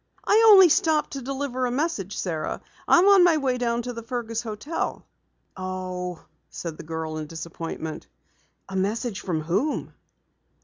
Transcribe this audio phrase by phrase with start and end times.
[0.25, 2.59] "I only stopped to deliver a message, Sara.
[2.87, 5.05] I am on my way down to the Fergus hotel."
[5.55, 8.07] "Oh," said the girl in disappointment.
[8.67, 9.93] "A message from whom?"